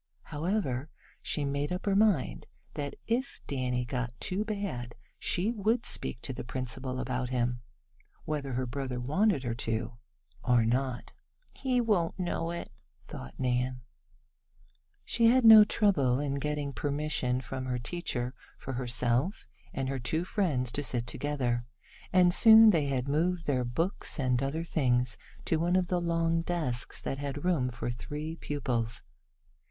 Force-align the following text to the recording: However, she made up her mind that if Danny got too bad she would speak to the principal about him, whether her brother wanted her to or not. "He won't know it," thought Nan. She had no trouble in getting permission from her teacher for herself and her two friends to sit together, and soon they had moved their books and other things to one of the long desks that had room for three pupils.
However, 0.23 0.89
she 1.21 1.45
made 1.45 1.71
up 1.71 1.85
her 1.85 1.95
mind 1.95 2.47
that 2.73 2.95
if 3.05 3.39
Danny 3.45 3.85
got 3.85 4.19
too 4.19 4.43
bad 4.43 4.95
she 5.19 5.51
would 5.51 5.85
speak 5.85 6.21
to 6.23 6.33
the 6.33 6.43
principal 6.43 6.99
about 6.99 7.29
him, 7.29 7.61
whether 8.25 8.53
her 8.53 8.65
brother 8.65 8.99
wanted 8.99 9.43
her 9.43 9.53
to 9.53 9.99
or 10.43 10.65
not. 10.65 11.13
"He 11.53 11.79
won't 11.79 12.17
know 12.17 12.49
it," 12.49 12.71
thought 13.07 13.35
Nan. 13.37 13.81
She 15.05 15.27
had 15.27 15.45
no 15.45 15.63
trouble 15.63 16.19
in 16.19 16.39
getting 16.39 16.73
permission 16.73 17.39
from 17.39 17.65
her 17.65 17.77
teacher 17.77 18.33
for 18.57 18.73
herself 18.73 19.45
and 19.71 19.87
her 19.87 19.99
two 19.99 20.25
friends 20.25 20.71
to 20.71 20.83
sit 20.83 21.05
together, 21.05 21.63
and 22.11 22.33
soon 22.33 22.71
they 22.71 22.87
had 22.87 23.07
moved 23.07 23.45
their 23.45 23.63
books 23.63 24.19
and 24.19 24.41
other 24.41 24.63
things 24.63 25.15
to 25.45 25.57
one 25.57 25.75
of 25.75 25.89
the 25.89 26.01
long 26.01 26.41
desks 26.41 26.99
that 27.01 27.19
had 27.19 27.45
room 27.45 27.69
for 27.69 27.91
three 27.91 28.35
pupils. 28.37 29.03